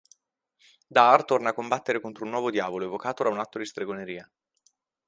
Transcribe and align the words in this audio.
Dar 0.97 1.21
torna 1.31 1.49
a 1.51 1.53
combattere 1.53 1.99
contro 2.01 2.23
un 2.25 2.31
nuovo 2.31 2.49
diavolo 2.49 2.85
evocato 2.85 3.21
da 3.21 3.29
un 3.29 3.37
atto 3.37 3.59
di 3.59 3.65
stregoneria. 3.67 4.27